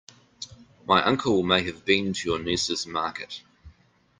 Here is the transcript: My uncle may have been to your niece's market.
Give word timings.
My 0.87 1.03
uncle 1.03 1.43
may 1.43 1.61
have 1.61 1.85
been 1.85 2.11
to 2.11 2.27
your 2.29 2.39
niece's 2.39 2.87
market. 2.87 3.43